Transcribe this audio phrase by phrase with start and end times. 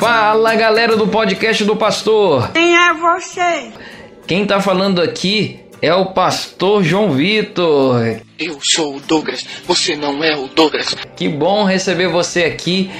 [0.00, 2.52] Fala galera do podcast do pastor.
[2.52, 3.70] Quem é você?
[4.26, 8.00] Quem tá falando aqui é o pastor João Vitor.
[8.38, 10.96] Eu sou o Douglas, você não é o Douglas.
[11.14, 12.90] Que bom receber você aqui.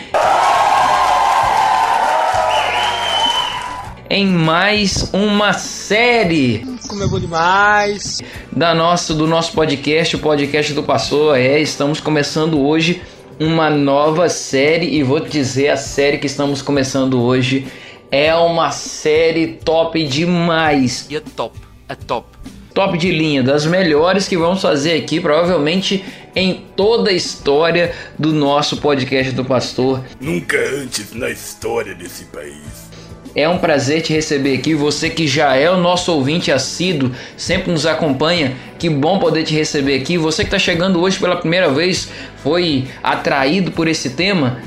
[4.11, 8.21] Em mais uma série Como é bom demais.
[8.53, 11.39] da nosso, do nosso podcast, o podcast do pastor.
[11.39, 13.01] É, estamos começando hoje
[13.41, 17.67] uma nova série e vou te dizer a série que estamos começando hoje
[18.11, 21.07] é uma série top demais.
[21.09, 22.27] E é top, é top.
[22.75, 26.05] top de linha, das melhores que vamos fazer aqui, provavelmente
[26.37, 30.05] em toda a história do nosso podcast do Pastor.
[30.21, 32.90] Nunca antes na história desse país.
[33.35, 34.75] É um prazer te receber aqui.
[34.75, 38.55] Você que já é o nosso ouvinte assíduo, sempre nos acompanha.
[38.79, 40.19] Que bom poder te receber aqui.
[40.19, 42.09] Você que está chegando hoje pela primeira vez,
[42.43, 44.59] foi atraído por esse tema.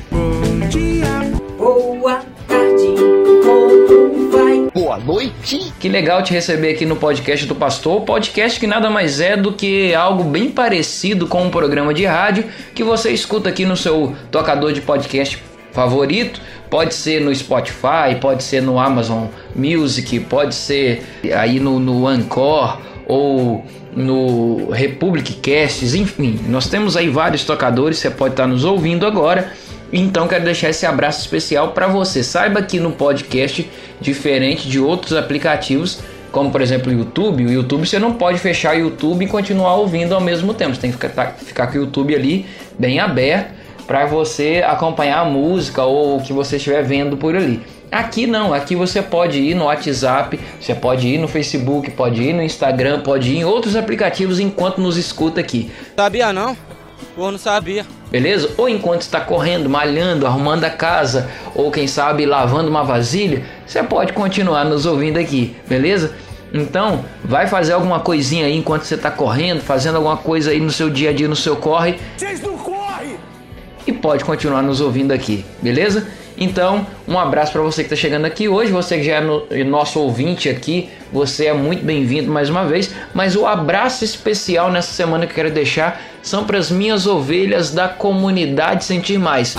[1.57, 2.87] Boa tarde,
[3.43, 4.69] como vai?
[4.73, 5.73] Boa noite.
[5.77, 8.01] Que legal te receber aqui no podcast do Pastor.
[8.01, 12.45] Podcast que nada mais é do que algo bem parecido com um programa de rádio
[12.73, 16.39] que você escuta aqui no seu tocador de podcast favorito.
[16.69, 21.03] Pode ser no Spotify, pode ser no Amazon Music, pode ser
[21.35, 23.63] aí no, no Anchor ou
[23.95, 29.51] no Republic Casts, enfim, nós temos aí vários tocadores, você pode estar nos ouvindo agora.
[29.91, 32.23] Então quero deixar esse abraço especial para você.
[32.23, 33.69] Saiba que no podcast,
[34.01, 35.99] diferente de outros aplicativos,
[36.31, 39.75] como por exemplo o YouTube, o YouTube você não pode fechar o YouTube e continuar
[39.75, 40.73] ouvindo ao mesmo tempo.
[40.73, 42.47] Você tem que ficar, tá- ficar com o YouTube ali
[42.79, 43.62] bem aberto
[43.93, 47.61] para você acompanhar a música ou o que você estiver vendo por ali.
[47.91, 52.33] Aqui não, aqui você pode ir no WhatsApp, você pode ir no Facebook, pode ir
[52.33, 55.71] no Instagram, pode ir em outros aplicativos enquanto nos escuta aqui.
[55.95, 56.57] Sabia não?
[57.15, 57.85] Pô, não sabia.
[58.09, 58.49] Beleza?
[58.57, 63.83] Ou enquanto está correndo, malhando, arrumando a casa, ou quem sabe lavando uma vasilha, você
[63.83, 66.15] pode continuar nos ouvindo aqui, beleza?
[66.51, 70.71] Então, vai fazer alguma coisinha aí enquanto você está correndo, fazendo alguma coisa aí no
[70.71, 72.53] seu dia a dia, no seu corre, Vocês não!
[73.85, 76.07] E pode continuar nos ouvindo aqui, beleza?
[76.35, 79.45] Então, um abraço para você que está chegando aqui hoje, você que já é no-
[79.65, 82.89] nosso ouvinte aqui, você é muito bem-vindo mais uma vez.
[83.13, 87.69] Mas o abraço especial nessa semana que eu quero deixar são para as minhas ovelhas
[87.71, 89.55] da comunidade Sentir Mais.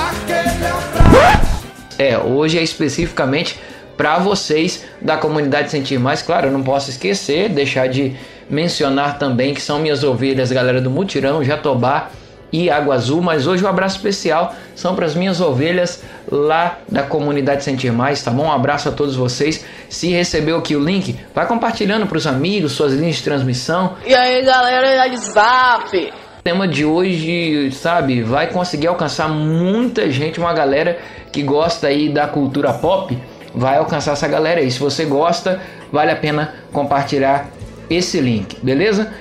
[1.96, 3.58] É, hoje é especificamente
[3.96, 6.22] para vocês da comunidade Sentir Mais.
[6.22, 8.16] Claro, eu não posso esquecer, deixar de
[8.50, 12.10] mencionar também que são minhas ovelhas, galera do Mutirão, Jatobá
[12.54, 13.20] e Água Azul.
[13.20, 18.22] Mas hoje o abraço especial são para as minhas ovelhas lá da comunidade Sentir Mais,
[18.22, 18.44] tá bom?
[18.44, 19.64] Um abraço a todos vocês.
[19.88, 23.94] Se recebeu aqui o link, vai compartilhando para os amigos, suas linhas de transmissão.
[24.06, 25.96] E aí, galera do Zap?
[26.38, 30.98] O tema de hoje, sabe, vai conseguir alcançar muita gente, uma galera
[31.32, 33.18] que gosta aí da cultura pop,
[33.52, 34.70] vai alcançar essa galera aí.
[34.70, 35.60] Se você gosta,
[35.90, 37.48] vale a pena compartilhar
[37.90, 39.12] esse link, beleza?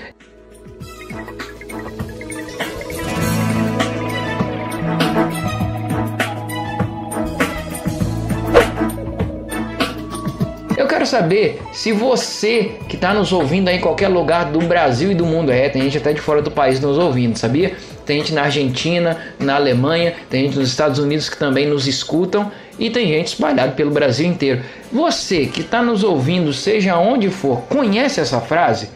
[11.03, 15.15] Quero saber se você que está nos ouvindo aí em qualquer lugar do Brasil e
[15.15, 17.75] do mundo, é, tem gente até de fora do país nos ouvindo, sabia?
[18.05, 22.51] Tem gente na Argentina, na Alemanha, tem gente nos Estados Unidos que também nos escutam
[22.79, 24.63] e tem gente espalhada pelo Brasil inteiro.
[24.91, 28.89] Você que está nos ouvindo, seja onde for, conhece essa frase?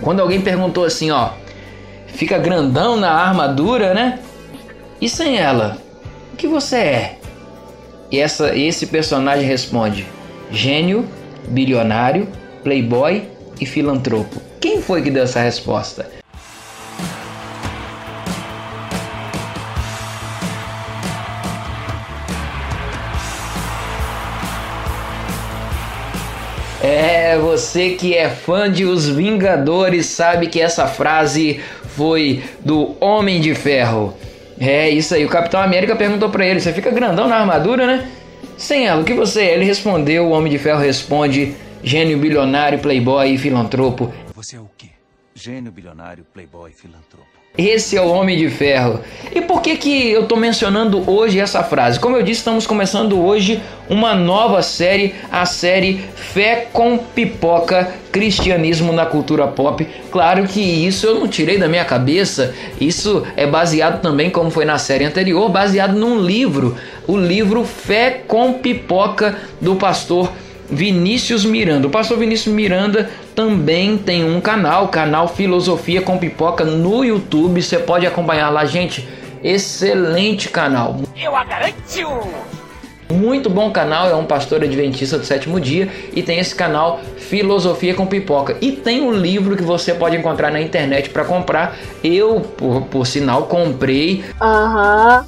[0.00, 1.30] Quando alguém perguntou assim, ó,
[2.06, 4.18] fica grandão na armadura, né?
[5.00, 5.76] E sem ela,
[6.32, 7.18] o que você é?
[8.10, 10.06] E essa, esse personagem responde:
[10.52, 11.04] gênio,
[11.48, 12.28] bilionário,
[12.62, 13.24] playboy
[13.60, 14.40] e filantropo.
[14.60, 16.08] Quem foi que deu essa resposta?
[26.82, 31.60] É, você que é fã de Os Vingadores sabe que essa frase
[31.96, 34.14] foi do Homem de Ferro.
[34.60, 38.08] É isso aí, o Capitão América perguntou pra ele: Você fica grandão na armadura, né?
[38.62, 39.54] Sem ela, o que você é?
[39.54, 44.14] Ele respondeu: O Homem de Ferro responde: Gênio, bilionário, playboy e filantropo.
[44.36, 44.90] Você é o quê?
[45.34, 47.41] Gênio, bilionário, playboy, filantropo.
[47.56, 49.00] Esse é o Homem de Ferro.
[49.30, 52.00] E por que que eu tô mencionando hoje essa frase?
[52.00, 53.60] Como eu disse, estamos começando hoje
[53.90, 59.86] uma nova série, a série Fé com Pipoca, Cristianismo na Cultura Pop.
[60.10, 64.64] Claro que isso eu não tirei da minha cabeça, isso é baseado também, como foi
[64.64, 66.74] na série anterior, baseado num livro,
[67.06, 70.32] o livro Fé com Pipoca, do pastor
[70.72, 71.86] Vinícius Miranda.
[71.86, 77.62] O pastor Vinícius Miranda também tem um canal, canal Filosofia com Pipoca no YouTube.
[77.62, 79.06] Você pode acompanhar lá, gente.
[79.44, 81.00] Excelente canal.
[81.14, 81.82] Eu a garanto!
[83.10, 87.92] Muito bom canal, é um pastor adventista do sétimo dia e tem esse canal Filosofia
[87.92, 88.56] com Pipoca.
[88.58, 91.76] E tem um livro que você pode encontrar na internet para comprar.
[92.02, 94.24] Eu, por, por sinal, comprei.
[94.40, 95.26] Aham,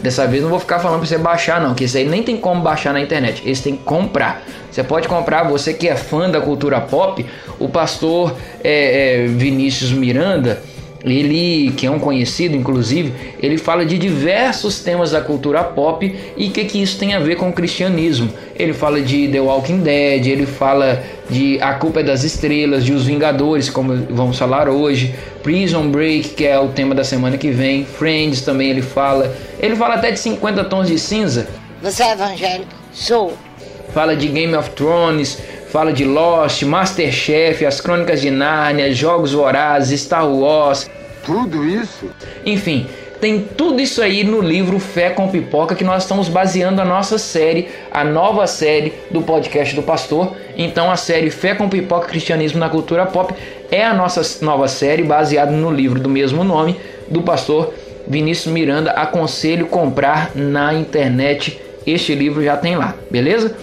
[0.00, 2.36] Dessa vez não vou ficar falando para você baixar, não, que esse aí nem tem
[2.36, 3.42] como baixar na internet.
[3.44, 4.42] Esse tem que comprar.
[4.70, 7.24] Você pode comprar, você que é fã da cultura pop,
[7.58, 10.62] o pastor é, é, Vinícius Miranda
[11.10, 16.48] ele, que é um conhecido, inclusive, ele fala de diversos temas da cultura pop e
[16.48, 18.28] o que, que isso tem a ver com o cristianismo.
[18.56, 22.92] Ele fala de The Walking Dead, ele fala de A Culpa é das Estrelas, de
[22.92, 27.50] Os Vingadores, como vamos falar hoje, Prison Break, que é o tema da semana que
[27.50, 29.32] vem, Friends também ele fala.
[29.60, 31.46] Ele fala até de 50 Tons de Cinza.
[31.82, 32.70] Você é evangélico?
[32.92, 33.32] Sou.
[33.94, 35.38] Fala de Game of Thrones,
[35.76, 40.90] fala de Lost, Masterchef, As Crônicas de Nárnia, Jogos Vorazes, Star Wars.
[41.22, 42.08] Tudo isso?
[42.46, 42.86] Enfim,
[43.20, 47.18] tem tudo isso aí no livro Fé com Pipoca que nós estamos baseando a nossa
[47.18, 50.34] série, a nova série do podcast do pastor.
[50.56, 53.34] Então a série Fé com Pipoca Cristianismo na Cultura Pop
[53.70, 57.74] é a nossa nova série baseada no livro do mesmo nome do pastor
[58.08, 58.92] Vinícius Miranda.
[58.92, 61.60] Aconselho comprar na internet.
[61.86, 63.54] Este livro já tem lá, beleza?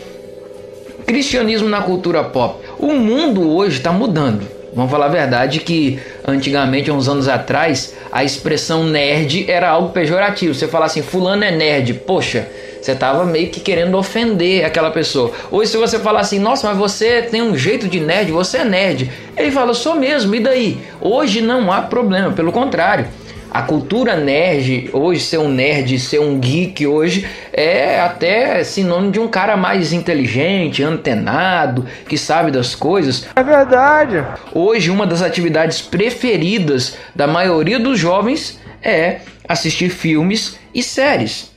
[1.06, 2.64] Cristianismo na cultura pop.
[2.80, 4.48] O mundo hoje está mudando.
[4.76, 10.54] Vamos falar a verdade que antigamente, uns anos atrás, a expressão nerd era algo pejorativo.
[10.54, 12.48] Você falar assim, fulano é nerd, poxa,
[12.82, 15.32] você tava meio que querendo ofender aquela pessoa.
[15.52, 18.66] Ou se você falar assim, nossa, mas você tem um jeito de nerd, você é
[18.66, 19.12] nerd.
[19.38, 20.80] Ele fala, sou mesmo, e daí?
[21.00, 23.06] Hoje não há problema, pelo contrário.
[23.54, 29.20] A cultura nerd, hoje ser um nerd, ser um geek hoje é até sinônimo de
[29.20, 33.28] um cara mais inteligente, antenado, que sabe das coisas.
[33.36, 34.26] É verdade.
[34.52, 41.52] Hoje uma das atividades preferidas da maioria dos jovens é assistir filmes e séries.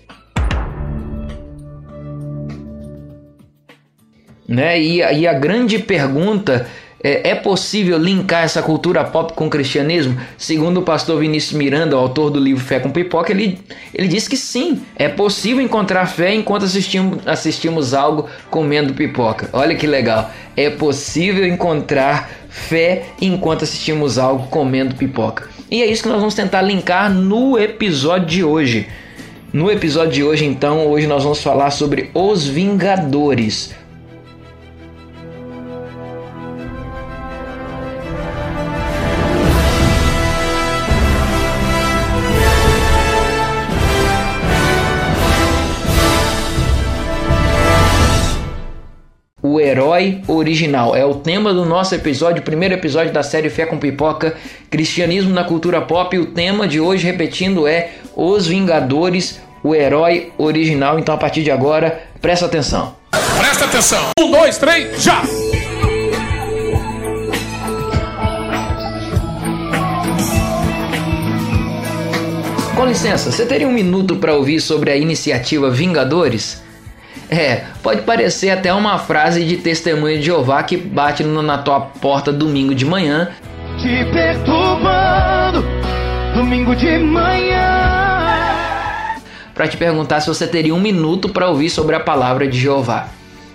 [4.46, 4.78] Né?
[4.78, 6.66] E, e a grande pergunta
[7.02, 10.19] é, é possível linkar essa cultura pop com o cristianismo?
[10.38, 13.58] Segundo o pastor Vinícius Miranda, autor do livro Fé com Pipoca, ele,
[13.94, 19.48] ele diz que sim, é possível encontrar fé enquanto assistimos, assistimos algo comendo pipoca.
[19.52, 25.49] Olha que legal, é possível encontrar fé enquanto assistimos algo comendo pipoca.
[25.70, 28.87] E é isso que nós vamos tentar linkar no episódio de hoje.
[29.52, 33.75] No episódio de hoje, então, hoje nós vamos falar sobre os Vingadores.
[49.96, 53.78] Herói original é o tema do nosso episódio, o primeiro episódio da série Fé com
[53.78, 54.37] Pipoca,
[54.70, 56.14] Cristianismo na Cultura Pop.
[56.14, 60.98] E o tema de hoje, repetindo, é Os Vingadores, o herói original.
[60.98, 62.94] Então, a partir de agora, presta atenção.
[63.38, 64.10] Presta atenção.
[64.20, 65.22] Um, dois, três, já!
[72.75, 76.65] Com licença, você teria um minuto para ouvir sobre a iniciativa Vingadores?
[77.28, 82.32] É, pode parecer até uma frase de testemunho de Jeová que bate na tua porta
[82.32, 83.31] domingo de manhã
[83.78, 85.64] Te perturbando,
[86.34, 89.17] domingo de manhã.
[89.55, 93.09] para te perguntar se você teria um minuto para ouvir sobre a palavra de Jeová.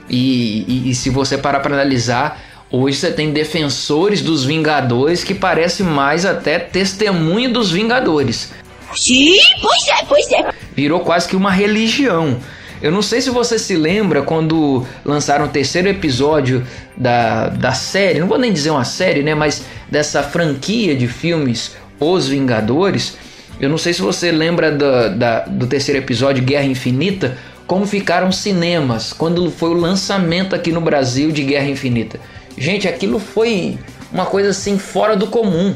[0.09, 5.33] E, e- e se você parar para analisar, hoje você tem defensores dos Vingadores que
[5.33, 8.51] parece mais até testemunho dos Vingadores.
[8.95, 10.49] Sim, pois é, pois é.
[10.75, 12.37] Virou quase que uma religião.
[12.81, 16.65] Eu não sei se você se lembra quando lançaram o terceiro episódio
[16.97, 19.35] da, da série, não vou nem dizer uma série, né?
[19.35, 23.17] Mas dessa franquia de filmes Os Vingadores.
[23.59, 28.31] Eu não sei se você lembra da, da- do terceiro episódio Guerra Infinita, como ficaram
[28.31, 32.19] cinemas quando foi o lançamento aqui no Brasil de Guerra Infinita.
[32.57, 33.77] Gente, aquilo foi
[34.11, 35.75] uma coisa assim fora do comum.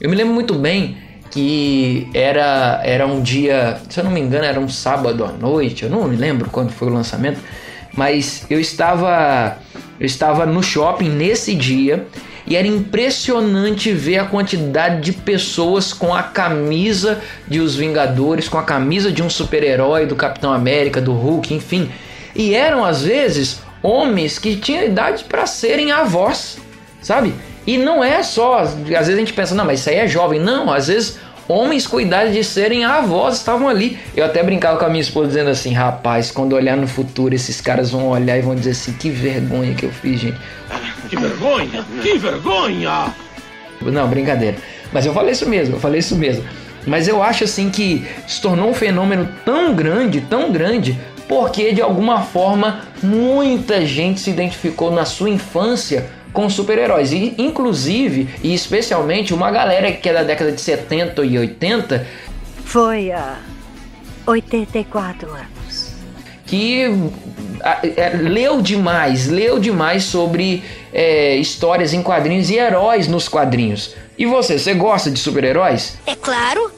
[0.00, 0.96] Eu me lembro muito bem
[1.36, 5.82] que era, era um dia, se eu não me engano, era um sábado à noite,
[5.82, 7.38] eu não me lembro quando foi o lançamento,
[7.94, 9.58] mas eu estava
[10.00, 12.06] eu estava no shopping nesse dia
[12.46, 18.56] e era impressionante ver a quantidade de pessoas com a camisa de Os Vingadores, com
[18.56, 21.90] a camisa de um super-herói, do Capitão América, do Hulk, enfim.
[22.34, 26.56] E eram às vezes homens que tinham idade para serem avós,
[27.02, 27.34] sabe?
[27.66, 30.38] E não é só, às vezes a gente pensa, não, mas isso aí é jovem.
[30.38, 33.98] Não, às vezes homens com idade de serem avós estavam ali.
[34.16, 37.60] Eu até brincava com a minha esposa dizendo assim, rapaz, quando olhar no futuro, esses
[37.60, 40.38] caras vão olhar e vão dizer assim, que vergonha que eu fiz, gente.
[41.08, 41.84] Que vergonha!
[42.02, 43.14] Que vergonha!
[43.80, 44.56] Não, brincadeira.
[44.92, 46.44] Mas eu falei isso mesmo, eu falei isso mesmo.
[46.86, 50.98] Mas eu acho assim que se tornou um fenômeno tão grande, tão grande,
[51.28, 57.12] porque de alguma forma muita gente se identificou na sua infância com super-heróis.
[57.12, 62.06] E inclusive, e especialmente, uma galera que é da década de 70 e 80
[62.62, 63.38] Foi há
[64.26, 65.92] 84 anos.
[66.46, 66.84] que
[67.64, 70.62] a- é, leu demais, leu demais sobre
[70.92, 73.94] é, histórias em quadrinhos e heróis nos quadrinhos.
[74.18, 75.98] E você, você gosta de super-heróis?
[76.06, 76.70] É claro.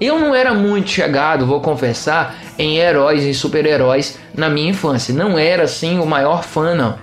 [0.00, 5.14] Eu não era muito chegado, vou confessar, em heróis e super-heróis na minha infância.
[5.14, 6.98] Não era assim o maior fã, não.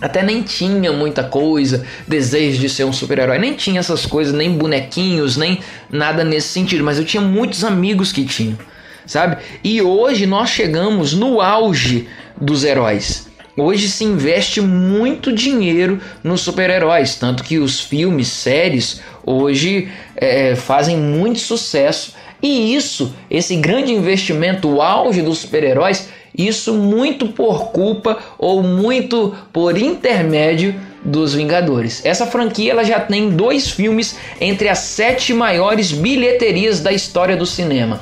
[0.00, 3.38] Até nem tinha muita coisa, desejo de ser um super-herói.
[3.38, 5.58] Nem tinha essas coisas, nem bonequinhos, nem
[5.90, 6.84] nada nesse sentido.
[6.84, 8.58] Mas eu tinha muitos amigos que tinham,
[9.04, 9.38] sabe?
[9.64, 12.08] E hoje nós chegamos no auge
[12.40, 13.28] dos heróis.
[13.56, 20.96] Hoje se investe muito dinheiro nos super-heróis, tanto que os filmes, séries, hoje é, fazem
[20.96, 22.14] muito sucesso.
[22.40, 26.08] E isso, esse grande investimento, o auge dos super-heróis,
[26.38, 32.04] isso muito por culpa ou muito por intermédio dos Vingadores.
[32.04, 37.44] Essa franquia ela já tem dois filmes entre as sete maiores bilheterias da história do
[37.44, 38.00] cinema.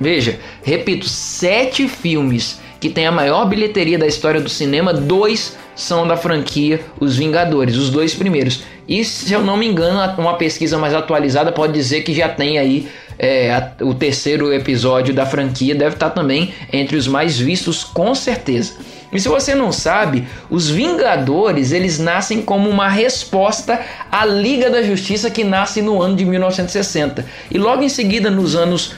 [0.00, 6.06] Veja, repito, sete filmes que tem a maior bilheteria da história do cinema, dois são
[6.06, 8.62] da franquia Os Vingadores, os dois primeiros.
[8.88, 12.58] E se eu não me engano, uma pesquisa mais atualizada pode dizer que já tem
[12.58, 17.82] aí é, a- o terceiro episódio da franquia, deve estar também entre os mais vistos,
[17.84, 18.74] com certeza.
[19.12, 23.80] E se você não sabe, os Vingadores eles nascem como uma resposta
[24.10, 27.24] à Liga da Justiça que nasce no ano de 1960.
[27.50, 28.94] E logo em seguida, nos anos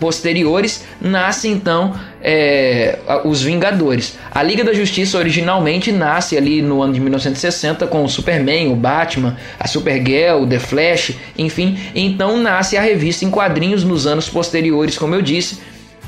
[0.00, 4.18] posteriores nasce então é, os Vingadores.
[4.30, 8.74] A Liga da Justiça originalmente nasce ali no ano de 1960 com o Superman, o
[8.74, 11.78] Batman, a Supergirl, o The Flash, enfim.
[11.94, 15.60] Então nasce a revista em quadrinhos nos anos posteriores, como eu disse.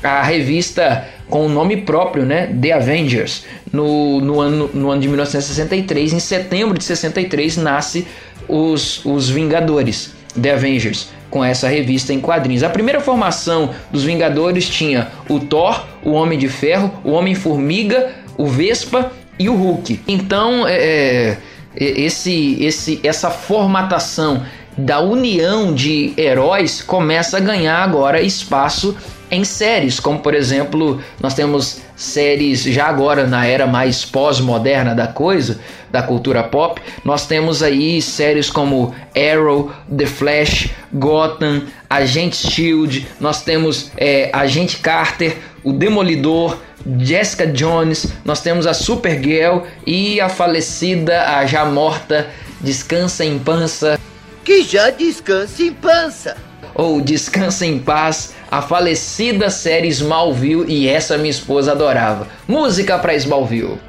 [0.03, 2.53] A revista com o nome próprio, né?
[2.61, 3.45] The Avengers.
[3.71, 8.05] No, no, ano, no ano de 1963, em setembro de 63, nasce
[8.47, 12.61] os, os Vingadores, The Avengers, com essa revista em quadrinhos.
[12.61, 18.45] A primeira formação dos Vingadores tinha o Thor, o Homem de Ferro, o Homem-Formiga, o
[18.45, 19.99] Vespa e o Hulk.
[20.07, 21.37] Então, é, é,
[21.75, 24.43] esse, esse, essa formatação
[24.77, 28.95] da união de heróis começa a ganhar agora espaço
[29.33, 35.07] em séries, como por exemplo, nós temos séries já agora na era mais pós-moderna da
[35.07, 35.59] coisa,
[35.91, 43.43] da cultura pop, nós temos aí séries como Arrow, The Flash, Gotham, Agente Shield, nós
[43.43, 46.57] temos é, Agente Carter, o Demolidor,
[46.99, 52.27] Jessica Jones, nós temos a Supergirl e a falecida, a já morta,
[52.63, 53.99] Descansa em Pança,
[54.45, 56.37] Que já descanse em pança.
[56.75, 62.27] Ou Descansa em Paz, a falecida série Smallville e essa minha esposa adorava.
[62.47, 63.79] Música pra Smallville.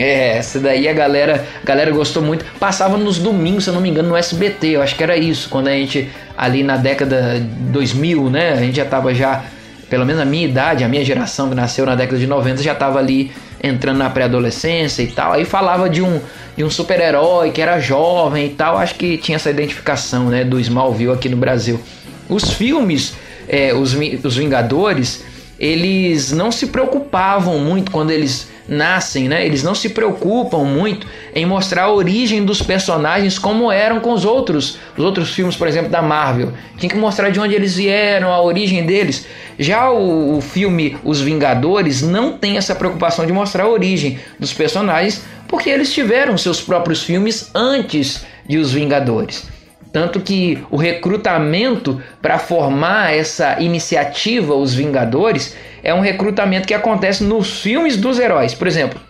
[0.00, 2.42] É, essa daí a galera, a galera gostou muito.
[2.58, 4.68] Passava nos domingos, se eu não me engano, no SBT.
[4.68, 8.56] Eu acho que era isso, quando a gente ali na década de 2000, né, a
[8.56, 9.44] gente já tava já,
[9.90, 12.74] pelo menos a minha idade, a minha geração que nasceu na década de 90 já
[12.74, 13.30] tava ali
[13.62, 15.32] entrando na pré-adolescência e tal.
[15.32, 16.18] Aí falava de um
[16.56, 18.78] de um super-herói que era jovem e tal.
[18.78, 21.78] Acho que tinha essa identificação, né, do Smallville aqui no Brasil.
[22.26, 23.14] Os filmes,
[23.46, 25.24] é, os, os Vingadores,
[25.58, 29.44] eles não se preocupavam muito quando eles nascem, né?
[29.44, 34.24] Eles não se preocupam muito em mostrar a origem dos personagens como eram com os
[34.24, 36.52] outros, os outros filmes, por exemplo, da Marvel.
[36.78, 39.26] Tinha que mostrar de onde eles vieram, a origem deles.
[39.58, 44.52] Já o, o filme Os Vingadores não tem essa preocupação de mostrar a origem dos
[44.52, 49.59] personagens, porque eles tiveram seus próprios filmes antes de Os Vingadores.
[49.92, 57.24] Tanto que o recrutamento para formar essa iniciativa, os Vingadores, é um recrutamento que acontece
[57.24, 58.54] nos filmes dos heróis.
[58.54, 59.00] Por exemplo,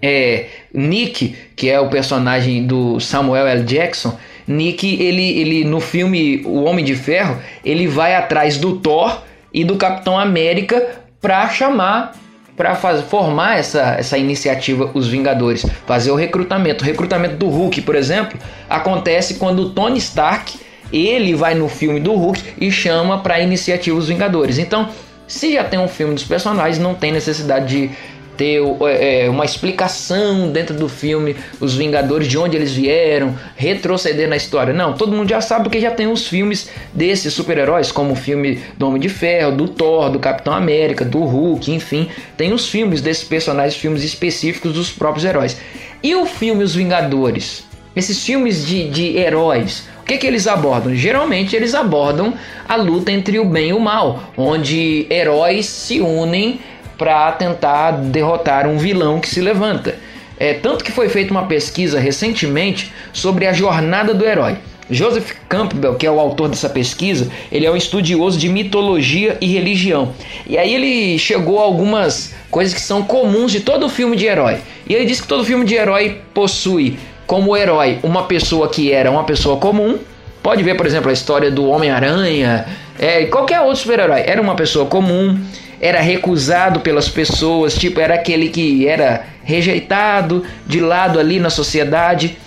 [0.00, 3.62] é, Nick, que é o personagem do Samuel L.
[3.64, 9.22] Jackson, Nick, ele, ele no filme O Homem de Ferro, ele vai atrás do Thor
[9.52, 12.14] e do Capitão América para chamar
[12.60, 16.84] para formar essa, essa iniciativa Os Vingadores, fazer o recrutamento.
[16.84, 18.38] O recrutamento do Hulk, por exemplo,
[18.68, 20.60] acontece quando o Tony Stark
[20.92, 24.58] ele vai no filme do Hulk e chama para a iniciativa Os Vingadores.
[24.58, 24.90] Então,
[25.26, 27.90] se já tem um filme dos personagens, não tem necessidade de
[28.36, 34.36] ter é, uma explicação dentro do filme, os Vingadores, de onde eles vieram, retroceder na
[34.36, 34.72] história.
[34.72, 38.60] Não, todo mundo já sabe porque já tem os filmes desses super-heróis, como o filme
[38.78, 42.08] do Homem de Ferro, do Thor, do Capitão América, do Hulk, enfim.
[42.36, 45.56] Tem os filmes desses personagens, filmes específicos dos próprios heróis.
[46.02, 47.68] E o filme Os Vingadores?
[47.94, 50.94] Esses filmes de, de heróis, o que, que eles abordam?
[50.94, 52.32] Geralmente eles abordam
[52.68, 56.60] a luta entre o bem e o mal, onde heróis se unem
[57.00, 59.94] para tentar derrotar um vilão que se levanta.
[60.38, 64.58] É, tanto que foi feita uma pesquisa recentemente sobre a jornada do herói.
[64.90, 69.46] Joseph Campbell, que é o autor dessa pesquisa, ele é um estudioso de mitologia e
[69.46, 70.12] religião.
[70.46, 74.58] E aí ele chegou a algumas coisas que são comuns de todo filme de herói.
[74.86, 79.10] E ele diz que todo filme de herói possui como herói uma pessoa que era
[79.10, 79.98] uma pessoa comum.
[80.42, 82.66] Pode ver, por exemplo, a história do Homem-Aranha,
[82.98, 84.22] é, qualquer outro super-herói.
[84.26, 85.38] Era uma pessoa comum
[85.80, 92.38] era recusado pelas pessoas, tipo, era aquele que era rejeitado, de lado ali na sociedade.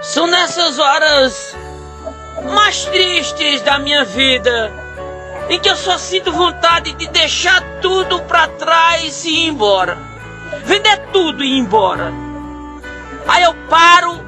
[0.00, 1.56] São nessas horas
[2.54, 4.72] mais tristes da minha vida
[5.48, 9.98] em que eu só sinto vontade de deixar tudo para trás e ir embora.
[10.64, 12.12] Vender tudo e ir embora.
[13.26, 14.20] Aí eu paro,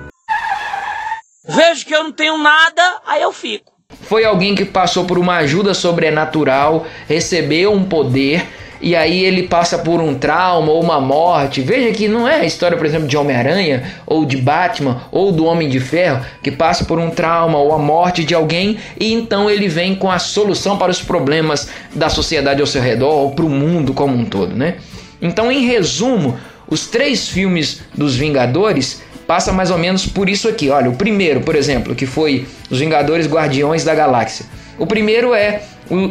[1.47, 3.74] vejo que eu não tenho nada, aí eu fico.
[4.15, 8.47] Foi alguém que passou por uma ajuda sobrenatural, recebeu um poder
[8.81, 11.61] e aí ele passa por um trauma ou uma morte.
[11.61, 15.45] Veja que não é a história, por exemplo, de Homem-Aranha ou de Batman ou do
[15.45, 19.51] Homem de Ferro que passa por um trauma ou a morte de alguém e então
[19.51, 23.45] ele vem com a solução para os problemas da sociedade ao seu redor ou para
[23.45, 24.77] o mundo como um todo, né?
[25.21, 30.71] Então, em resumo, os três filmes dos Vingadores passa mais ou menos por isso aqui.
[30.71, 34.47] Olha, o primeiro, por exemplo, que foi Os Vingadores Guardiões da Galáxia.
[34.79, 35.63] O primeiro é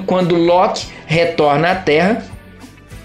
[0.06, 2.24] quando Loki retorna à Terra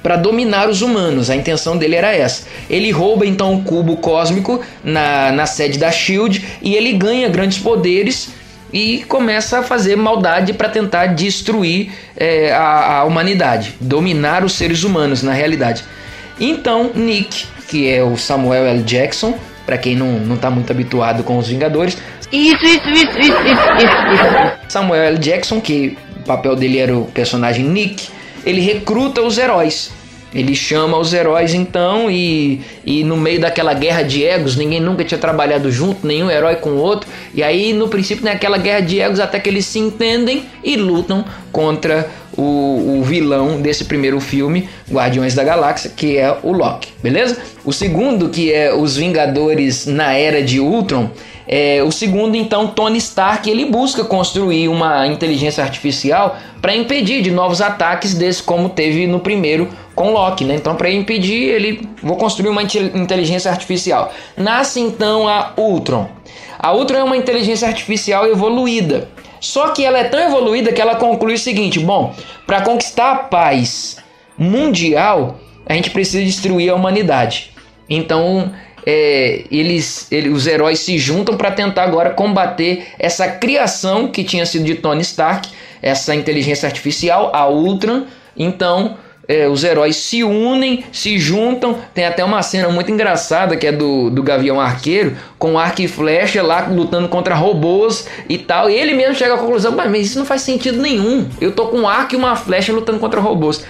[0.03, 1.31] para dominar os humanos.
[1.31, 2.45] A intenção dele era essa.
[2.71, 7.59] Ele rouba então o cubo cósmico na, na sede da Shield e ele ganha grandes
[7.59, 8.31] poderes
[8.73, 14.85] e começa a fazer maldade para tentar destruir é, a, a humanidade, dominar os seres
[14.85, 15.85] humanos na realidade.
[16.39, 18.83] Então Nick, que é o Samuel L.
[18.83, 21.99] Jackson, para quem não, não tá muito habituado com os Vingadores.
[22.33, 24.53] Isso, isso, isso, isso, isso, isso.
[24.67, 25.19] Samuel L.
[25.19, 28.09] Jackson, que o papel dele era o personagem Nick,
[28.47, 29.91] ele recruta os heróis.
[30.35, 35.03] Ele chama os heróis então e, e no meio daquela guerra de egos, ninguém nunca
[35.03, 37.09] tinha trabalhado junto, nenhum herói com o outro.
[37.35, 40.77] E aí no princípio tem aquela guerra de egos até que eles se entendem e
[40.77, 46.93] lutam contra o, o, vilão desse primeiro filme, Guardiões da Galáxia, que é o Loki,
[47.03, 47.37] beleza?
[47.65, 51.11] O segundo, que é Os Vingadores na Era de Ultron,
[51.51, 57.31] é, o segundo, então, Tony Stark, ele busca construir uma inteligência artificial para impedir de
[57.31, 59.67] novos ataques desse como teve no primeiro
[59.99, 60.55] com Loki, né?
[60.55, 64.13] Então, para impedir, ele vou construir uma inteligência artificial.
[64.37, 66.09] Nasce então a Ultron.
[66.57, 69.09] A Ultron é uma inteligência artificial evoluída.
[69.41, 72.15] Só que ela é tão evoluída que ela conclui o seguinte: bom,
[72.47, 73.97] para conquistar a paz
[74.39, 77.51] mundial, a gente precisa destruir a humanidade.
[77.91, 78.53] Então,
[78.87, 84.47] é, eles, ele, os heróis se juntam para tentar agora combater essa criação que tinha
[84.47, 85.49] sido de Tony Stark,
[85.83, 88.05] essa inteligência artificial, a Ultron.
[88.37, 88.97] Então,
[89.29, 91.77] é, os heróis se unem, se juntam.
[91.93, 95.87] Tem até uma cena muito engraçada que é do, do Gavião Arqueiro, com arco e
[95.87, 98.71] flecha lá lutando contra robôs e tal.
[98.71, 101.29] E ele mesmo chega à conclusão: mas isso não faz sentido nenhum.
[101.39, 103.63] Eu tô com um arco e uma flecha lutando contra robôs.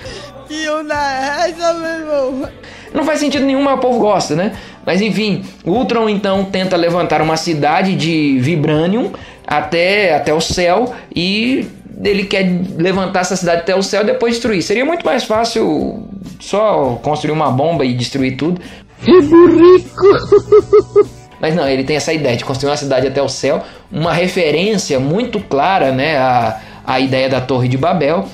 [0.49, 2.49] E essa, meu irmão?
[2.95, 4.53] Não faz sentido nenhum, mas o povo gosta, né?
[4.87, 9.13] Mas enfim, Ultron então tenta levantar uma cidade de Vibranium
[9.47, 11.67] até, até o céu e
[12.05, 14.63] ele quer levantar essa cidade até o céu e depois destruir.
[14.63, 16.09] Seria muito mais fácil
[16.41, 18.61] só construir uma bomba e destruir tudo.
[19.03, 21.09] Que burrico!
[21.41, 24.99] Mas não, ele tem essa ideia de construir uma cidade até o céu, uma referência
[24.99, 28.27] muito clara né, à, à ideia da Torre de Babel.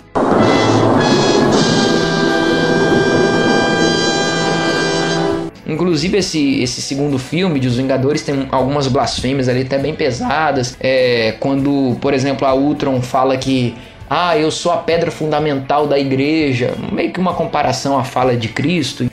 [5.74, 10.76] Inclusive, esse, esse segundo filme de Os Vingadores tem algumas blasfêmias ali até bem pesadas.
[10.80, 13.74] É, quando, por exemplo, a Ultron fala que
[14.08, 18.48] ah, eu sou a pedra fundamental da igreja, meio que uma comparação à fala de
[18.48, 19.10] Cristo.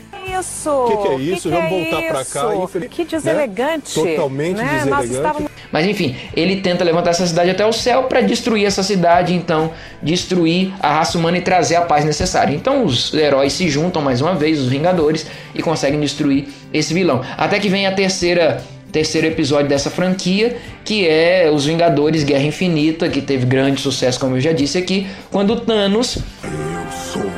[0.62, 0.70] Isso!
[0.70, 1.50] O que, que, é isso?
[1.50, 2.56] Que Vamos é voltar para cá.
[2.56, 2.90] Infeliz...
[2.92, 4.00] Que deselegante!
[4.00, 4.12] Né?
[4.12, 4.80] Totalmente né?
[4.80, 5.14] deselegante.
[5.14, 5.52] Estávamos...
[5.72, 9.72] Mas enfim, ele tenta levantar essa cidade até o céu para destruir essa cidade, então
[10.02, 12.54] destruir a raça humana e trazer a paz necessária.
[12.54, 17.22] Então os heróis se juntam mais uma vez, os Vingadores, e conseguem destruir esse vilão.
[17.38, 23.08] Até que vem a terceira terceiro episódio dessa franquia, que é Os Vingadores Guerra Infinita,
[23.08, 26.18] que teve grande sucesso, como eu já disse aqui, quando Thanos.
[26.44, 27.32] Eu sou.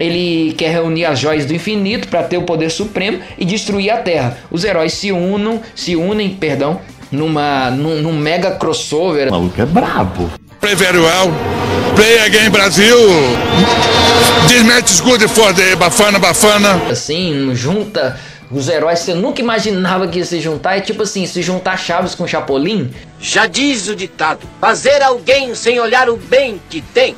[0.00, 3.98] Ele quer reunir as joias do infinito para ter o poder supremo e destruir a
[3.98, 4.38] Terra.
[4.50, 6.80] Os heróis se unam, se unem, perdão,
[7.12, 9.28] numa num, num mega crossover.
[9.28, 10.30] O maluco é brabo.
[10.58, 11.30] Play very well.
[11.94, 12.96] Play again Brasil.
[14.48, 16.80] This match is good for the Bafana Bafana.
[16.90, 18.18] Assim, junta
[18.50, 20.76] os heróis você nunca imaginava que ia se juntar.
[20.76, 22.90] É tipo assim, se juntar Chaves com Chapolin.
[23.20, 27.14] Já diz o ditado: fazer alguém sem olhar o bem que tem.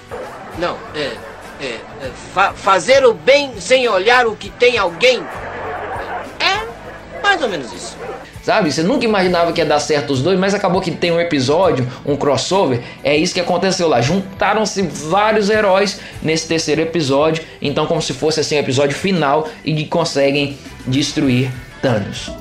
[0.58, 1.31] Não, é.
[1.62, 5.22] É, é fa fazer o bem sem olhar o que tem alguém.
[6.40, 7.96] É mais ou menos isso.
[8.42, 8.72] Sabe?
[8.72, 11.88] Você nunca imaginava que ia dar certo os dois, mas acabou que tem um episódio,
[12.04, 12.82] um crossover.
[13.04, 14.00] É isso que aconteceu lá.
[14.00, 17.44] Juntaram-se vários heróis nesse terceiro episódio.
[17.60, 22.32] Então, como se fosse assim o episódio final e conseguem destruir Thanos.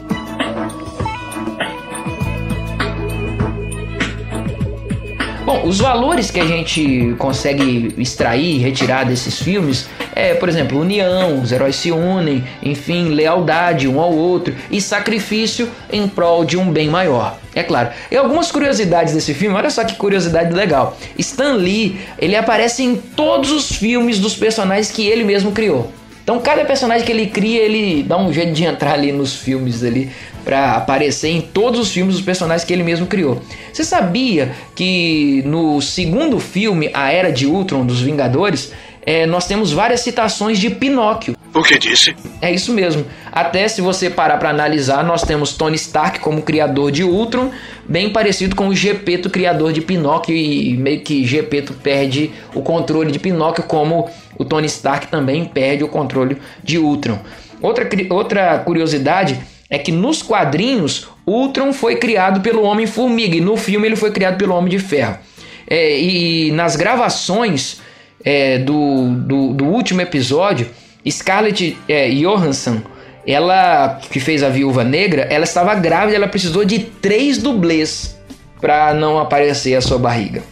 [5.51, 9.85] Bom, os valores que a gente consegue extrair, retirar desses filmes
[10.15, 15.67] é, por exemplo, união, os heróis se unem, enfim, lealdade um ao outro e sacrifício
[15.91, 17.37] em prol de um bem maior.
[17.53, 17.89] É claro.
[18.09, 20.97] E algumas curiosidades desse filme, olha só que curiosidade legal.
[21.17, 25.91] Stan Lee, ele aparece em todos os filmes dos personagens que ele mesmo criou.
[26.23, 29.83] Então cada personagem que ele cria, ele dá um jeito de entrar ali nos filmes
[29.83, 30.11] ali
[30.43, 33.41] para aparecer em todos os filmes dos personagens que ele mesmo criou.
[33.71, 38.71] Você sabia que no segundo filme, A Era de Ultron dos Vingadores,
[39.03, 41.35] é, nós temos várias citações de Pinóquio.
[41.53, 42.15] O que disse?
[42.41, 43.05] É isso mesmo.
[43.31, 47.51] Até se você parar para analisar, nós temos Tony Stark como criador de Ultron,
[47.87, 53.11] bem parecido com o Gepeto, criador de Pinóquio, e meio que Gepeto perde o controle
[53.11, 57.19] de Pinóquio, como o Tony Stark também perde o controle de Ultron.
[57.61, 59.39] Outra, outra curiosidade
[59.71, 64.37] é que nos quadrinhos, Ultron foi criado pelo Homem-Formiga e no filme ele foi criado
[64.37, 65.17] pelo Homem de Ferro.
[65.65, 67.79] É, e nas gravações
[68.23, 70.67] é, do, do, do, último episódio,
[71.09, 72.81] Scarlett é, Johansson,
[73.25, 78.19] ela que fez a Viúva Negra, ela estava grávida, ela precisou de três dublês
[78.59, 80.43] para não aparecer a sua barriga.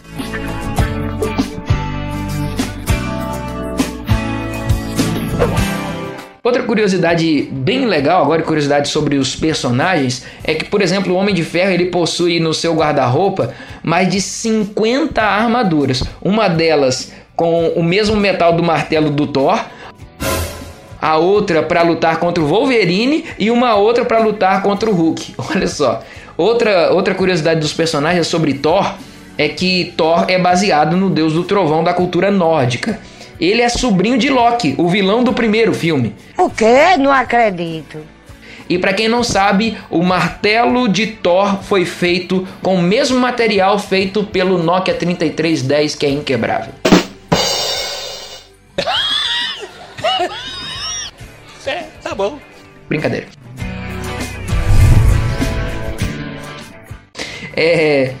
[6.42, 11.34] Outra curiosidade bem legal, agora curiosidade sobre os personagens, é que, por exemplo, o Homem
[11.34, 16.02] de Ferro ele possui no seu guarda-roupa mais de 50 armaduras.
[16.22, 19.62] Uma delas com o mesmo metal do martelo do Thor,
[21.00, 25.34] a outra para lutar contra o Wolverine e uma outra para lutar contra o Hulk.
[25.54, 26.02] Olha só.
[26.38, 28.94] Outra, outra curiosidade dos personagens sobre Thor
[29.36, 32.98] é que Thor é baseado no deus do trovão da cultura nórdica.
[33.40, 36.14] Ele é sobrinho de Loki, o vilão do primeiro filme.
[36.36, 36.98] O quê?
[36.98, 37.98] Não acredito.
[38.68, 43.78] E para quem não sabe, o martelo de Thor foi feito com o mesmo material
[43.78, 46.74] feito pelo Nokia 3310, que é inquebrável.
[51.66, 52.38] é, tá bom.
[52.88, 53.26] Brincadeira.
[57.56, 58.12] É,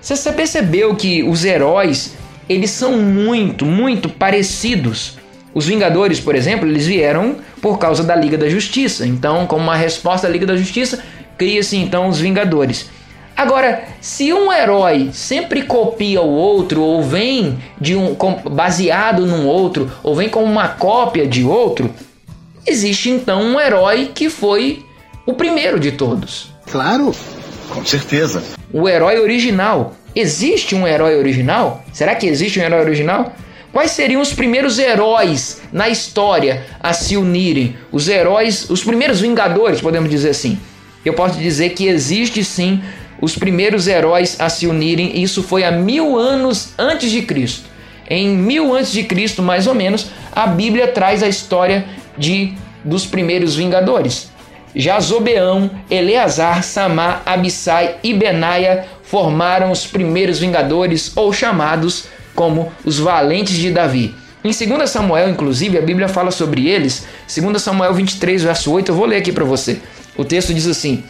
[0.00, 2.16] você percebeu que os heróis
[2.48, 5.18] eles são muito, muito parecidos.
[5.54, 9.06] Os Vingadores, por exemplo, eles vieram por causa da Liga da Justiça.
[9.06, 11.02] Então, como uma resposta à Liga da Justiça,
[11.36, 12.88] cria-se então os Vingadores.
[13.36, 18.16] Agora, se um herói sempre copia o outro, ou vem de um
[18.50, 21.88] baseado num outro, ou vem como uma cópia de outro,
[22.66, 24.84] existe então um herói que foi
[25.24, 26.52] o primeiro de todos.
[26.70, 27.14] Claro,
[27.70, 28.42] com certeza.
[28.72, 29.94] O herói original.
[30.14, 31.84] Existe um herói original?
[31.92, 33.34] Será que existe um herói original?
[33.72, 37.76] Quais seriam os primeiros heróis na história a se unirem?
[37.92, 40.58] Os heróis, os primeiros vingadores, podemos dizer assim.
[41.04, 42.82] Eu posso dizer que existe sim
[43.20, 45.22] os primeiros heróis a se unirem.
[45.22, 47.64] Isso foi há mil anos antes de Cristo.
[48.08, 51.84] Em mil antes de Cristo, mais ou menos, a Bíblia traz a história
[52.16, 54.30] de dos primeiros vingadores.
[54.78, 63.56] Jazobeão, Eleazar, Samar, Abissai e Benaia formaram os primeiros vingadores ou chamados como os valentes
[63.56, 64.14] de Davi.
[64.44, 67.04] Em 2 Samuel, inclusive, a Bíblia fala sobre eles.
[67.36, 69.78] 2 Samuel 23, verso 8, eu vou ler aqui para você.
[70.16, 71.02] O texto diz assim: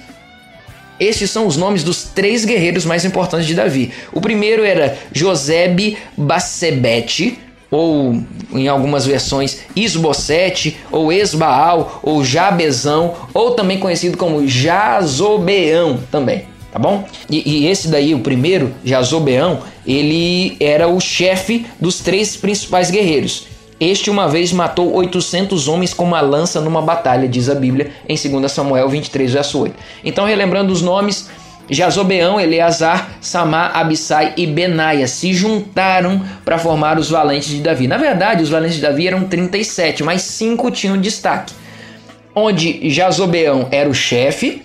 [0.98, 3.92] estes são os nomes dos três guerreiros mais importantes de Davi.
[4.12, 7.38] O primeiro era Josebe Bassebete,
[7.70, 16.44] ou em algumas versões Isbosete, ou Esbaal, ou Jabezão, ou também conhecido como Jazobeão também,
[16.72, 17.04] tá bom?
[17.30, 23.46] E, e esse daí, o primeiro, Jazobeão, ele era o chefe dos três principais guerreiros.
[23.80, 28.16] Este uma vez matou 800 homens com uma lança numa batalha, diz a Bíblia em
[28.16, 29.76] 2 Samuel 23, verso 8.
[30.04, 31.28] Então, relembrando os nomes,
[31.70, 37.86] Jazobeão, Eleazar, Samar, Abissai e Benaia se juntaram para formar os valentes de Davi.
[37.86, 41.52] Na verdade, os valentes de Davi eram 37, mas cinco tinham destaque.
[42.34, 44.62] Onde Jazobeão era o chefe,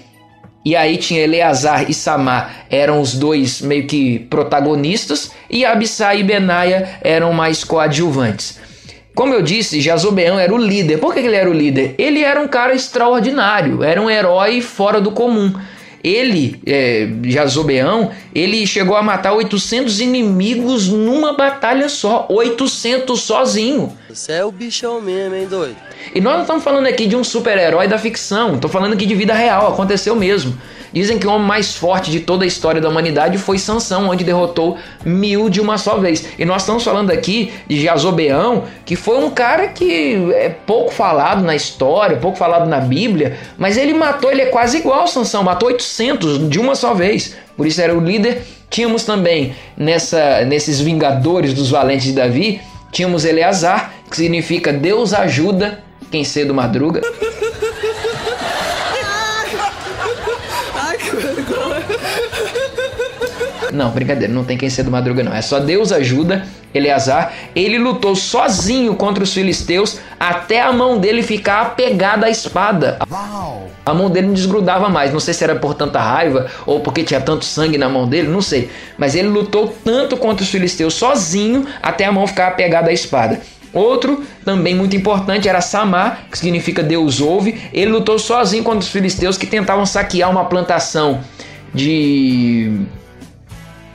[0.65, 6.23] e aí tinha Eleazar e Samar eram os dois meio que protagonistas, e Abissai e
[6.23, 8.59] Benaia eram mais coadjuvantes.
[9.13, 10.97] Como eu disse, Jazobeão era o líder.
[10.97, 11.93] Por que ele era o líder?
[11.99, 15.53] Ele era um cara extraordinário, era um herói fora do comum.
[16.03, 22.27] Ele, é, Jazobeão, ele chegou a matar 800 inimigos numa batalha só.
[22.29, 23.93] 800 sozinho.
[24.13, 25.75] Você é o bichão mesmo, hein, doido?
[26.13, 28.53] E nós não estamos falando aqui de um super-herói da ficção.
[28.53, 29.73] Estou falando aqui de vida real.
[29.73, 30.55] Aconteceu mesmo.
[30.93, 34.23] Dizem que o homem mais forte de toda a história da humanidade foi Sansão, onde
[34.23, 36.27] derrotou mil de uma só vez.
[36.37, 41.43] E nós estamos falando aqui de Jazobeão, que foi um cara que é pouco falado
[41.43, 45.69] na história, pouco falado na Bíblia, mas ele matou, ele é quase igual Sansão, matou
[45.69, 47.35] 800 de uma só vez.
[47.57, 48.43] Por isso era o líder.
[48.69, 55.79] Tínhamos também nessa, nesses Vingadores dos Valentes de Davi, tínhamos Eleazar, que significa Deus ajuda
[56.11, 57.01] quem cedo madruga.
[63.71, 65.33] Não, brincadeira, não tem quem ser do Madruga, não.
[65.33, 66.45] É só Deus ajuda
[66.75, 67.33] Eleazar.
[67.55, 72.99] Ele lutou sozinho contra os filisteus até a mão dele ficar apegada à espada.
[73.09, 73.67] Uau.
[73.83, 75.11] A mão dele não desgrudava mais.
[75.11, 78.27] Não sei se era por tanta raiva ou porque tinha tanto sangue na mão dele,
[78.27, 78.69] não sei.
[78.95, 83.41] Mas ele lutou tanto contra os filisteus sozinho até a mão ficar apegada à espada.
[83.73, 87.59] Outro, também muito importante, era Samar, que significa Deus ouve.
[87.73, 91.21] Ele lutou sozinho contra os filisteus que tentavam saquear uma plantação
[91.73, 92.85] de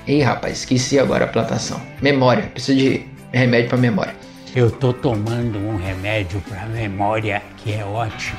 [0.09, 1.79] Ih, rapaz, esqueci agora a plantação.
[2.01, 4.15] Memória, preciso de remédio para memória.
[4.57, 8.39] Eu tô tomando um remédio para memória que é ótimo.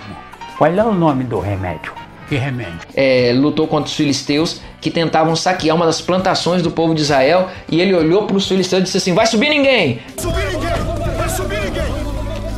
[0.57, 1.93] Qual é o nome do remédio?
[2.29, 2.79] Que remédio?
[2.95, 7.49] É, lutou contra os filisteus que tentavam saquear uma das plantações do povo de Israel
[7.67, 9.99] e ele olhou para os filisteus e disse assim: Vai subir ninguém!
[10.15, 11.17] Vai subir ninguém!
[11.17, 11.83] Vai subir ninguém!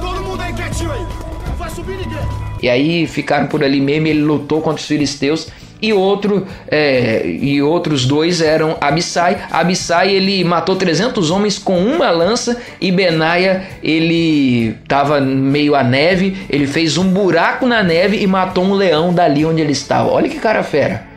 [0.02, 1.02] Todo mundo aí quietinho aí!
[1.48, 2.20] Não vai subir ninguém!
[2.62, 5.48] E aí ficaram por ali mesmo, ele lutou contra os filisteus
[5.82, 9.38] e outro é, e outros dois eram Abissai.
[9.50, 16.38] Abissai ele matou 300 homens com uma lança e Benaia ele estava meio à neve,
[16.50, 20.10] ele fez um buraco na neve e matou um leão dali onde ele estava.
[20.10, 21.12] Olha que cara fera.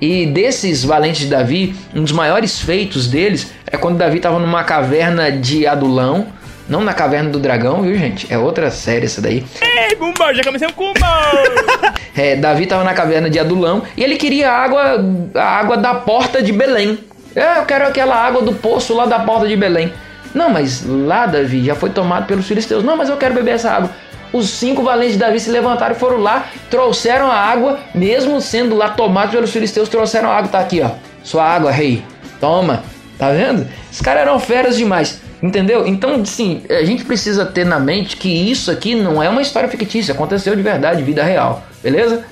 [0.00, 4.64] E desses valentes de Davi, um dos maiores feitos deles é quando Davi estava numa
[4.64, 6.26] caverna de Adulão
[6.68, 8.32] não na Caverna do Dragão, viu, gente?
[8.32, 9.44] É outra série essa daí.
[9.60, 10.92] Ei, Bumba, já comecei com
[12.16, 15.94] É, Davi tava na caverna de Adulão e ele queria a água, a água da
[15.94, 16.98] porta de Belém.
[17.34, 19.92] É, eu quero aquela água do poço lá da porta de Belém.
[20.32, 22.84] Não, mas lá, Davi, já foi tomado pelos filisteus.
[22.84, 23.90] Não, mas eu quero beber essa água.
[24.32, 28.74] Os cinco valentes de Davi se levantaram e foram lá, trouxeram a água, mesmo sendo
[28.74, 30.48] lá tomados pelos filisteus, trouxeram a água.
[30.50, 30.90] Tá aqui, ó.
[31.22, 32.04] Sua água, rei.
[32.40, 32.82] Toma.
[33.18, 33.66] Tá vendo?
[33.90, 35.20] Os caras eram feras demais.
[35.42, 35.86] Entendeu?
[35.86, 39.68] Então, assim, a gente precisa ter na mente que isso aqui não é uma história
[39.68, 41.62] fictícia, aconteceu de verdade, vida real.
[41.82, 42.24] Beleza?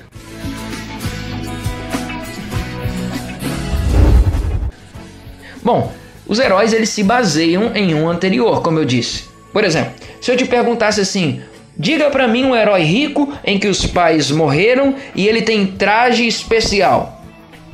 [5.62, 5.92] Bom,
[6.26, 9.24] os heróis eles se baseiam em um anterior, como eu disse.
[9.52, 11.40] Por exemplo, se eu te perguntasse assim,
[11.76, 16.26] diga para mim um herói rico em que os pais morreram e ele tem traje
[16.26, 17.22] especial.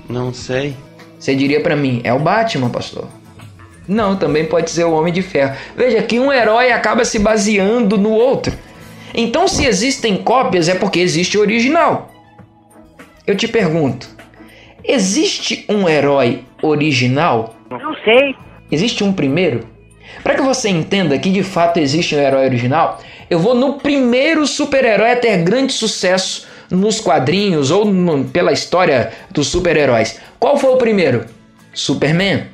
[0.08, 0.74] Não sei.
[1.18, 3.08] Você diria para mim, é o Batman, pastor.
[3.88, 5.56] Não, também pode ser o Homem de Ferro.
[5.74, 8.52] Veja que um herói acaba se baseando no outro.
[9.14, 12.12] Então, se existem cópias, é porque existe o original.
[13.26, 14.08] Eu te pergunto:
[14.84, 17.56] existe um herói original?
[17.70, 18.34] Não sei.
[18.70, 19.66] Existe um primeiro?
[20.22, 24.46] Para que você entenda que de fato existe um herói original, eu vou no primeiro
[24.46, 30.20] super-herói a ter grande sucesso nos quadrinhos ou no, pela história dos super-heróis.
[30.38, 31.24] Qual foi o primeiro?
[31.72, 32.46] Superman.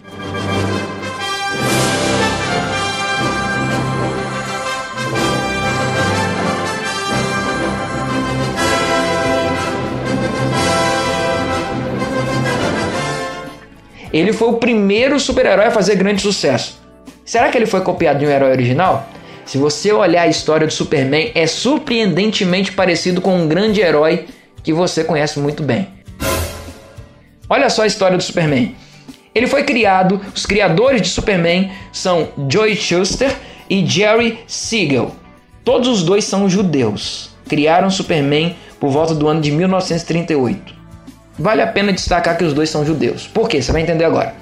[14.15, 16.81] Ele foi o primeiro super-herói a fazer grande sucesso.
[17.25, 19.09] Será que ele foi copiado de um herói original?
[19.45, 24.27] Se você olhar a história do Superman, é surpreendentemente parecido com um grande herói
[24.63, 25.89] que você conhece muito bem.
[27.51, 28.77] Olha só a história do Superman.
[29.35, 33.35] Ele foi criado, os criadores de Superman são Joy Shuster
[33.69, 35.11] e Jerry Siegel.
[35.65, 37.31] Todos os dois são judeus.
[37.49, 40.84] Criaram Superman por volta do ano de 1938.
[41.39, 43.27] Vale a pena destacar que os dois são judeus.
[43.27, 43.61] Por quê?
[43.61, 44.35] Você vai entender agora.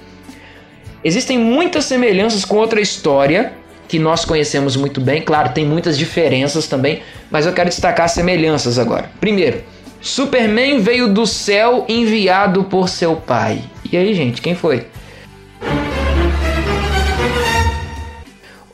[1.05, 3.53] Existem muitas semelhanças com outra história
[3.89, 5.23] que nós conhecemos muito bem.
[5.23, 9.11] Claro, tem muitas diferenças também, mas eu quero destacar as semelhanças agora.
[9.21, 9.63] Primeiro,
[10.01, 13.63] Superman veio do céu enviado por seu pai.
[13.91, 14.87] E aí, gente, quem foi?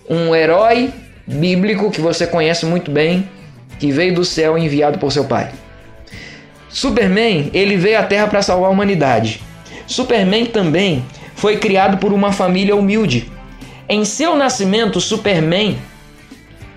[0.09, 0.91] Um herói
[1.27, 3.29] bíblico que você conhece muito bem,
[3.79, 5.51] que veio do céu enviado por seu pai.
[6.79, 9.41] Superman, ele veio à Terra para salvar a humanidade.
[9.85, 13.29] Superman também foi criado por uma família humilde.
[13.89, 15.77] Em seu nascimento, Superman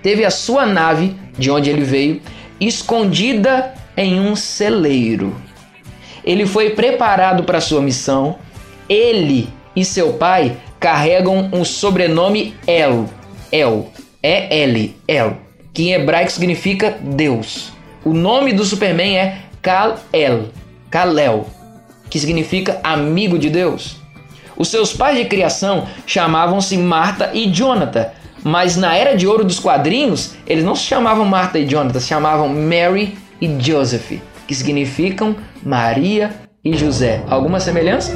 [0.02, 2.20] teve a sua nave, de onde ele veio,
[2.58, 5.36] escondida em um celeiro.
[6.24, 8.40] Ele foi preparado para sua missão.
[8.88, 13.08] Ele e seu pai carregam um sobrenome El.
[13.52, 13.92] El.
[14.20, 14.96] E-L.
[15.06, 15.36] El.
[15.72, 17.72] Que em hebraico significa Deus.
[18.04, 20.50] O nome do Superman é Kal-El.
[22.10, 23.96] Que significa amigo de Deus.
[24.56, 28.10] Os seus pais de criação chamavam-se Marta e Jonathan,
[28.44, 32.08] mas na era de ouro dos quadrinhos, eles não se chamavam Marta e Jonathan, se
[32.08, 37.24] chamavam Mary e Joseph, que significam Maria e José.
[37.28, 38.12] Alguma semelhança?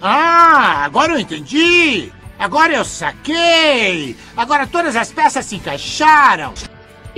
[0.00, 2.10] Ah, agora eu entendi!
[2.38, 4.16] Agora eu saquei!
[4.36, 6.54] Agora todas as peças se encaixaram!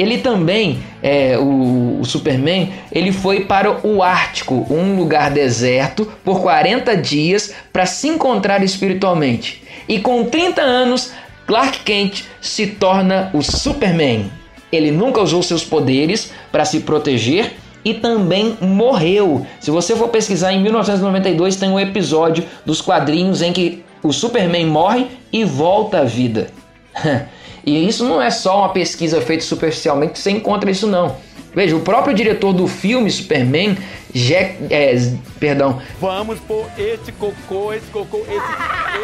[0.01, 6.41] Ele também, é, o, o, Superman, ele foi para o Ártico, um lugar deserto, por
[6.41, 9.63] 40 dias para se encontrar espiritualmente.
[9.87, 11.13] E com 30 anos,
[11.47, 14.33] Clark Kent se torna o Superman.
[14.73, 17.53] Ele nunca usou seus poderes para se proteger
[17.85, 19.47] e também morreu.
[19.61, 24.65] Se você for pesquisar em 1992 tem um episódio dos quadrinhos em que o Superman
[24.65, 26.49] morre e volta à vida.
[27.65, 31.17] e isso não é só uma pesquisa feita superficialmente, você encontra isso não.
[31.55, 33.77] Veja, o próprio diretor do filme Superman,
[34.15, 34.95] Jack, é,
[35.39, 35.81] perdão.
[36.01, 38.37] Vamos por esse cocô, esse cocô, esse,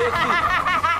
[0.07, 0.27] esse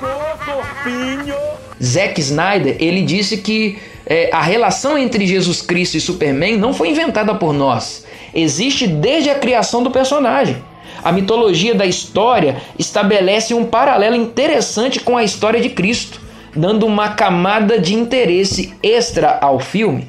[0.01, 1.37] cocôpinho.
[1.83, 6.91] Zack Snyder, ele disse que é, a relação entre Jesus Cristo e Superman não foi
[6.91, 8.05] inventada por nós.
[8.35, 10.57] Existe desde a criação do personagem.
[11.03, 16.21] A mitologia da história estabelece um paralelo interessante com a história de Cristo,
[16.57, 20.09] dando uma camada de interesse extra ao filme.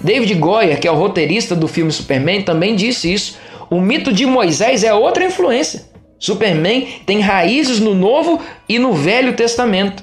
[0.00, 3.38] David Goyer, que é o roteirista do filme Superman, também disse isso.
[3.70, 5.82] O mito de Moisés é outra influência.
[6.18, 10.02] Superman tem raízes no Novo e no Velho Testamento.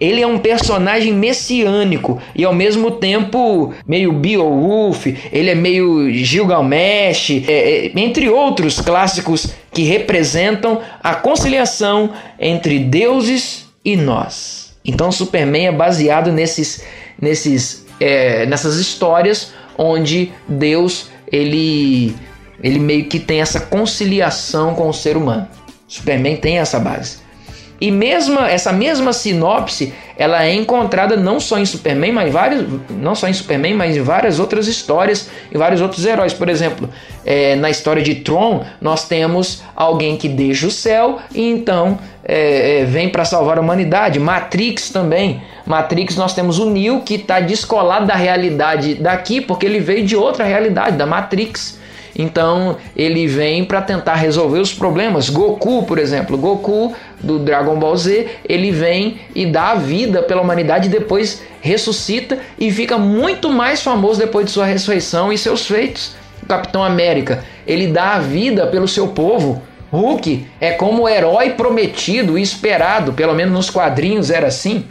[0.00, 7.30] Ele é um personagem messiânico e ao mesmo tempo meio Beowulf, ele é meio Gilgamesh,
[7.46, 14.61] é, é, entre outros clássicos que representam a conciliação entre deuses e nós.
[14.84, 16.84] Então Superman é baseado nesses,
[17.20, 22.14] nesses, é, nessas histórias onde Deus ele,
[22.62, 25.48] ele meio que tem essa conciliação com o ser humano.
[25.88, 27.21] Superman tem essa base.
[27.82, 33.12] E mesma essa mesma sinopse, ela é encontrada não só em Superman, mas vários, não
[33.12, 36.32] só em Superman, mas em várias outras histórias e vários outros heróis.
[36.32, 36.88] Por exemplo,
[37.26, 42.82] é, na história de Tron, nós temos alguém que deixa o céu e então é,
[42.82, 44.20] é, vem para salvar a humanidade.
[44.20, 45.42] Matrix também.
[45.66, 50.14] Matrix nós temos o Neo que está descolado da realidade daqui porque ele veio de
[50.14, 51.81] outra realidade, da Matrix.
[52.16, 55.30] Então ele vem para tentar resolver os problemas.
[55.30, 60.42] Goku, por exemplo, Goku do Dragon Ball Z, ele vem e dá a vida pela
[60.42, 66.14] humanidade, depois ressuscita e fica muito mais famoso depois de sua ressurreição e seus feitos.
[66.42, 69.62] O Capitão América, ele dá a vida pelo seu povo.
[69.92, 74.84] Hulk é como o herói prometido e esperado, pelo menos nos quadrinhos era assim.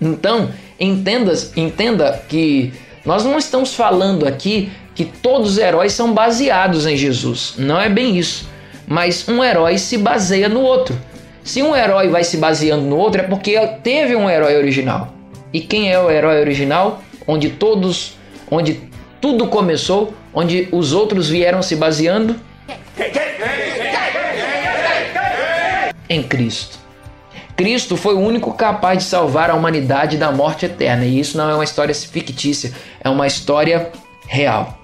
[0.00, 2.72] Então, entenda, entenda que
[3.04, 7.54] nós não estamos falando aqui que todos os heróis são baseados em Jesus.
[7.58, 8.48] Não é bem isso.
[8.88, 10.98] Mas um herói se baseia no outro.
[11.44, 15.12] Se um herói vai se baseando no outro, é porque teve um herói original.
[15.52, 17.02] E quem é o herói original?
[17.26, 18.14] Onde todos,
[18.50, 18.80] onde
[19.20, 22.34] tudo começou, onde os outros vieram se baseando?
[26.08, 26.78] Em Cristo.
[27.54, 31.04] Cristo foi o único capaz de salvar a humanidade da morte eterna.
[31.04, 33.90] E isso não é uma história fictícia, é uma história
[34.26, 34.75] real.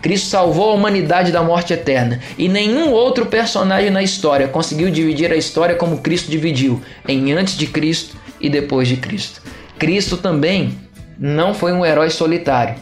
[0.00, 5.32] Cristo salvou a humanidade da morte eterna e nenhum outro personagem na história conseguiu dividir
[5.32, 9.42] a história como Cristo dividiu, em antes de Cristo e depois de Cristo.
[9.78, 10.76] Cristo também
[11.18, 12.76] não foi um herói solitário.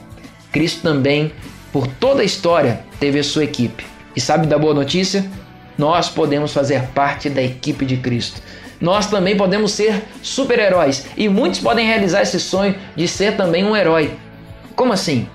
[0.53, 1.33] Cristo também,
[1.73, 3.85] por toda a história, teve a sua equipe.
[4.15, 5.25] E sabe da boa notícia?
[5.77, 8.41] Nós podemos fazer parte da equipe de Cristo.
[8.81, 13.77] Nós também podemos ser super-heróis e muitos podem realizar esse sonho de ser também um
[13.77, 14.11] herói.
[14.75, 15.27] Como assim?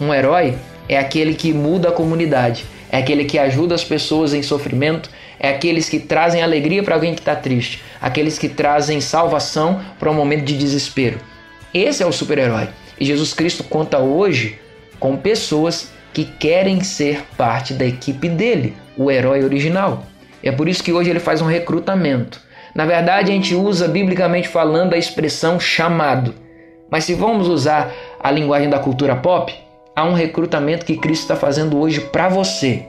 [0.00, 0.54] Um herói
[0.88, 5.48] é aquele que muda a comunidade, é aquele que ajuda as pessoas em sofrimento, é
[5.48, 10.14] aqueles que trazem alegria para alguém que está triste, aqueles que trazem salvação para um
[10.14, 11.18] momento de desespero.
[11.72, 12.68] Esse é o super-herói.
[12.98, 14.58] E Jesus Cristo conta hoje
[15.00, 20.06] com pessoas que querem ser parte da equipe dele, o herói original.
[20.42, 22.40] É por isso que hoje ele faz um recrutamento.
[22.74, 26.34] Na verdade, a gente usa biblicamente falando a expressão chamado.
[26.90, 29.52] Mas se vamos usar a linguagem da cultura pop,
[29.94, 32.86] há um recrutamento que Cristo está fazendo hoje para você.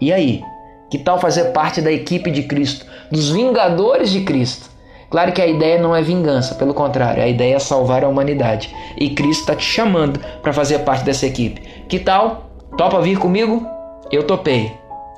[0.00, 0.42] E aí?
[0.90, 4.70] Que tal fazer parte da equipe de Cristo, dos Vingadores de Cristo?
[5.10, 8.74] Claro que a ideia não é vingança, pelo contrário, a ideia é salvar a humanidade.
[8.98, 11.62] E Cristo está te chamando para fazer parte dessa equipe.
[11.88, 12.50] Que tal?
[12.76, 13.66] Topa vir comigo?
[14.10, 14.72] Eu topei.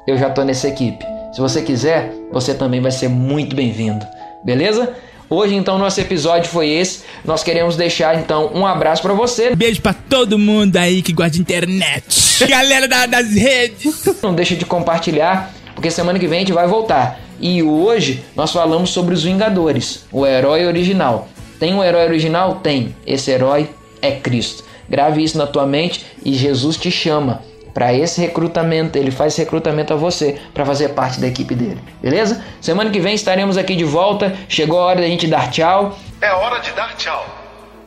[0.06, 1.04] Eu já estou nessa equipe.
[1.32, 4.06] Se você quiser, você também vai ser muito bem-vindo.
[4.44, 4.94] Beleza?
[5.32, 7.04] Hoje então nosso episódio foi esse.
[7.24, 9.54] Nós queremos deixar então um abraço para você.
[9.54, 12.04] Beijo para todo mundo aí que gosta de internet.
[12.50, 14.06] Galera da, das redes.
[14.20, 17.20] Não deixa de compartilhar, porque semana que vem a gente vai voltar.
[17.38, 21.28] E hoje nós falamos sobre os Vingadores, o herói original.
[21.60, 22.56] Tem um herói original?
[22.56, 22.96] Tem.
[23.06, 23.70] Esse herói
[24.02, 24.64] é Cristo.
[24.88, 27.40] Grave isso na tua mente e Jesus te chama
[27.72, 32.42] para esse recrutamento, ele faz recrutamento a você para fazer parte da equipe dele, beleza?
[32.60, 34.34] Semana que vem estaremos aqui de volta.
[34.48, 35.98] Chegou a hora da gente dar tchau.
[36.20, 37.26] É hora de dar tchau.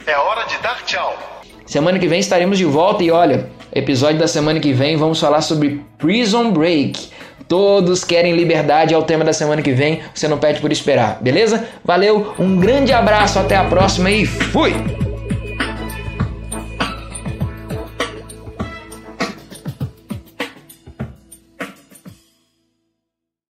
[0.06, 1.18] É hora de dar tchau.
[1.66, 5.42] Semana que vem estaremos de volta e olha, episódio da semana que vem vamos falar
[5.42, 7.10] sobre Prison Break.
[7.48, 10.02] Todos querem liberdade é o tema da semana que vem.
[10.14, 11.68] Você não pede por esperar, beleza?
[11.84, 15.03] Valeu, um grande abraço, até a próxima e fui!